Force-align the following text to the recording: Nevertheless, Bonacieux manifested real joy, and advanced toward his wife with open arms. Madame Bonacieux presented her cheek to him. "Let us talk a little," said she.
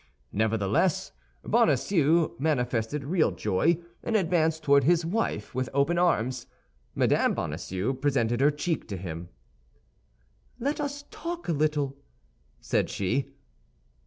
Nevertheless, 0.31 1.11
Bonacieux 1.43 2.31
manifested 2.39 3.03
real 3.03 3.29
joy, 3.29 3.77
and 4.03 4.15
advanced 4.15 4.63
toward 4.63 4.83
his 4.83 5.05
wife 5.05 5.53
with 5.53 5.69
open 5.75 5.99
arms. 5.99 6.47
Madame 6.95 7.35
Bonacieux 7.35 7.93
presented 7.93 8.41
her 8.41 8.49
cheek 8.49 8.87
to 8.87 8.97
him. 8.97 9.29
"Let 10.59 10.79
us 10.81 11.03
talk 11.11 11.47
a 11.47 11.53
little," 11.53 11.97
said 12.59 12.89
she. 12.89 13.29